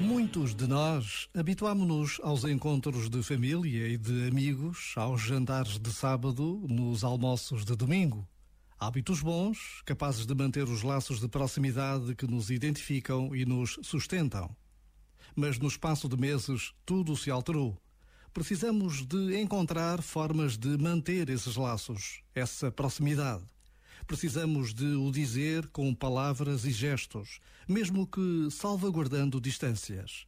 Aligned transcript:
Muitos 0.00 0.54
de 0.54 0.66
nós 0.66 1.28
habituámonos 1.34 2.20
aos 2.22 2.44
encontros 2.44 3.08
de 3.08 3.22
família 3.22 3.88
e 3.88 3.96
de 3.96 4.28
amigos, 4.28 4.92
aos 4.96 5.22
jantares 5.22 5.78
de 5.78 5.92
sábado, 5.92 6.64
nos 6.68 7.02
almoços 7.02 7.64
de 7.64 7.74
domingo. 7.74 8.26
Hábitos 8.78 9.20
bons, 9.20 9.82
capazes 9.84 10.24
de 10.24 10.34
manter 10.34 10.64
os 10.64 10.82
laços 10.82 11.18
de 11.20 11.28
proximidade 11.28 12.14
que 12.14 12.26
nos 12.26 12.50
identificam 12.50 13.34
e 13.34 13.44
nos 13.44 13.78
sustentam. 13.82 14.54
Mas 15.34 15.58
no 15.58 15.66
espaço 15.66 16.08
de 16.08 16.16
meses 16.16 16.72
tudo 16.86 17.16
se 17.16 17.30
alterou. 17.30 17.76
Precisamos 18.32 19.04
de 19.04 19.40
encontrar 19.40 20.00
formas 20.02 20.56
de 20.56 20.78
manter 20.78 21.28
esses 21.28 21.56
laços, 21.56 22.22
essa 22.34 22.70
proximidade. 22.70 23.44
Precisamos 24.08 24.72
de 24.72 24.86
o 24.86 25.12
dizer 25.12 25.68
com 25.68 25.94
palavras 25.94 26.64
e 26.64 26.70
gestos, 26.70 27.40
mesmo 27.68 28.06
que 28.06 28.48
salvaguardando 28.50 29.38
distâncias. 29.38 30.26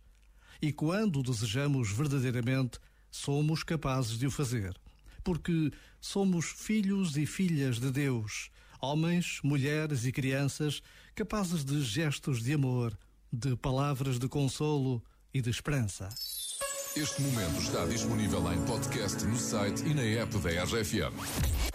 E 0.61 0.71
quando 0.71 1.23
desejamos 1.23 1.91
verdadeiramente, 1.91 2.79
somos 3.11 3.63
capazes 3.63 4.19
de 4.19 4.27
o 4.27 4.31
fazer. 4.31 4.79
Porque 5.25 5.73
somos 5.99 6.45
filhos 6.45 7.17
e 7.17 7.25
filhas 7.25 7.81
de 7.81 7.91
Deus, 7.91 8.51
homens, 8.83 9.41
mulheres 9.43 10.05
e 10.05 10.13
crianças 10.13 10.83
capazes 11.15 11.65
de 11.65 11.83
gestos 11.83 12.43
de 12.43 12.53
amor, 12.53 12.97
de 13.33 13.57
palavras 13.57 14.19
de 14.19 14.29
consolo 14.29 15.03
e 15.33 15.41
de 15.41 15.49
esperança. 15.49 16.11
Este 16.95 17.23
momento 17.23 17.59
está 17.63 17.87
disponível 17.87 18.53
em 18.53 18.63
podcast 18.67 19.25
no 19.25 19.39
site 19.39 19.87
e 19.87 19.95
na 19.95 20.03
app 20.03 20.37
da 20.39 20.65
RFM. 20.65 21.70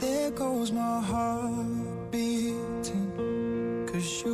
There 0.00 0.30
goes 0.32 0.72
my 0.72 1.00
heart 1.00 2.10
beating, 2.10 3.86
cause 3.86 4.22
you 4.24 4.33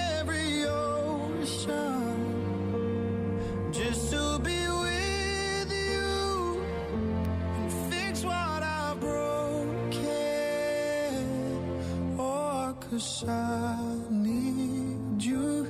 cause 12.91 13.23
I 13.25 13.77
need 14.09 15.23
you 15.23 15.65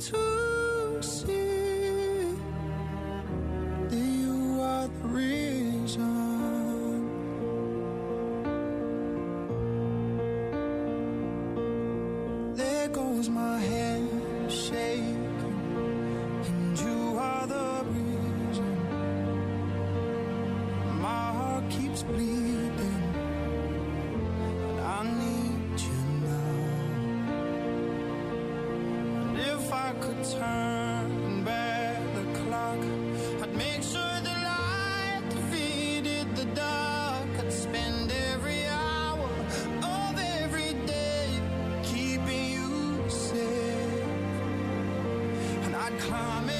to 0.00 1.00
see 1.00 2.34
that 3.88 3.94
you 3.94 4.60
are 4.60 4.88
the 4.88 5.08
reason. 5.08 6.02
There 12.56 12.88
goes 12.88 13.28
my 13.28 13.60
hand 13.60 14.50
shaking, 14.50 15.60
and 16.46 16.78
you 16.80 17.16
are 17.16 17.46
the 17.46 17.84
reason. 17.94 18.76
My 21.00 21.32
heart 21.36 21.70
keeps 21.70 22.02
bleeding, 22.02 22.35
turn 30.32 31.44
back 31.44 32.00
the 32.14 32.40
clock, 32.40 32.78
I'd 33.42 33.54
make 33.54 33.82
sure 33.82 34.20
the 34.22 34.36
light 34.50 35.22
defeated 35.30 36.34
the 36.34 36.44
dark. 36.46 37.28
I'd 37.38 37.52
spend 37.52 38.10
every 38.32 38.66
hour 38.66 39.30
of 39.82 40.18
every 40.42 40.72
day 40.86 41.28
keeping 41.84 42.44
you 42.50 43.04
safe. 43.08 44.02
And 45.64 45.76
I'd 45.76 45.98
climb 46.00 46.50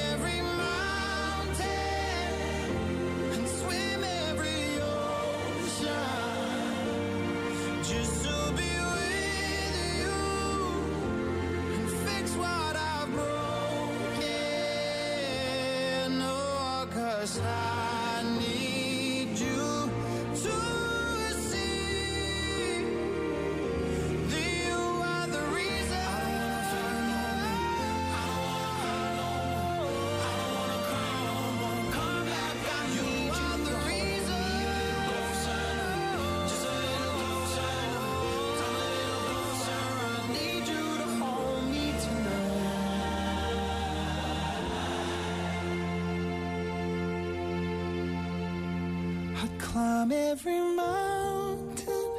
climb 49.77 50.11
every 50.11 50.59
mountain 50.59 52.09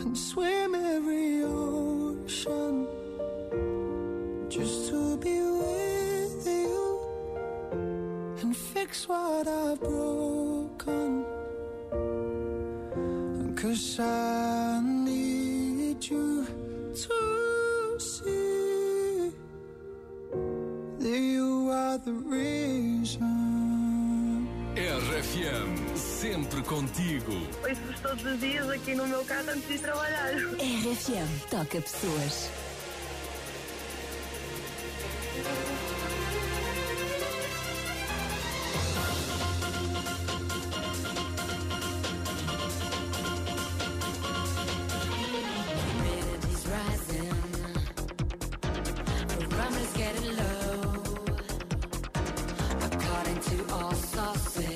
and 0.00 0.18
swim 0.28 0.74
every 0.74 1.42
ocean 1.44 2.86
just 4.50 4.90
to 4.90 5.16
be 5.24 5.38
with 5.62 6.46
you 6.46 6.82
and 8.40 8.54
fix 8.54 9.08
what 9.08 9.48
I've 9.48 9.80
broken. 9.80 11.24
Cause 13.60 13.98
I 14.00 14.80
need 15.08 16.04
you 16.10 16.46
to 17.04 17.98
see 17.98 19.32
that 21.02 21.20
you 21.34 21.70
are 21.70 21.96
the 21.96 22.12
reason. 22.12 22.69
RFM, 25.30 25.96
sempre 25.96 26.60
contigo. 26.62 27.32
Ouço-vos 27.62 28.00
todos 28.00 28.24
os 28.24 28.40
dias 28.40 28.68
aqui 28.68 28.96
no 28.96 29.06
meu 29.06 29.24
carro 29.24 29.50
antes 29.50 29.68
de 29.68 29.78
trabalhar. 29.78 30.32
RFM, 30.34 31.48
toca 31.48 31.80
pessoas. 31.80 32.50
Getting 49.96 50.36
low. 50.36 51.04
According 52.80 53.40
to 53.40 53.74
all 53.74 53.92
sources. 53.92 54.69